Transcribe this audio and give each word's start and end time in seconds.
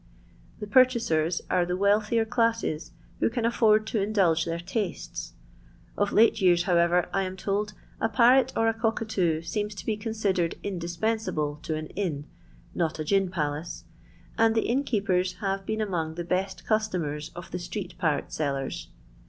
The 0.59 0.65
purchasers 0.65 1.43
are 1.47 1.63
the 1.63 1.77
wealthier 1.77 2.25
classes 2.25 2.89
who 3.19 3.29
can 3.29 3.45
afford 3.45 3.85
to 3.85 4.01
indulge 4.01 4.45
their 4.45 4.57
tastes. 4.57 5.33
Of 5.95 6.11
late 6.11 6.41
years, 6.41 6.63
however, 6.63 7.07
I 7.13 7.21
am 7.21 7.37
told, 7.37 7.73
a 7.99 8.09
parrot 8.09 8.51
or 8.55 8.67
a 8.67 8.73
cockatoo 8.73 9.43
seems 9.43 9.75
to 9.75 9.85
be 9.85 9.95
considered 9.95 10.55
indispensable 10.63 11.59
to 11.61 11.75
an 11.75 11.85
inn 11.89 12.25
(not 12.73 12.97
a 12.97 13.03
gin 13.03 13.29
palace), 13.29 13.83
and 14.39 14.55
the 14.55 14.67
innkeepers 14.67 15.33
have 15.33 15.67
been 15.67 15.81
among 15.81 16.15
the 16.15 16.23
best 16.25 16.65
customers 16.65 17.29
of 17.35 17.51
the 17.51 17.59
street 17.59 17.93
parrot 17.99 18.33
sellers. 18.33 18.87